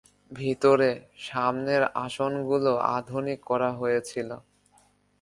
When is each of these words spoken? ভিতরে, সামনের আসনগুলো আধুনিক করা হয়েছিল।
ভিতরে, 0.31 0.89
সামনের 1.19 1.83
আসনগুলো 1.97 2.71
আধুনিক 2.97 3.39
করা 3.45 3.69
হয়েছিল। 3.71 4.29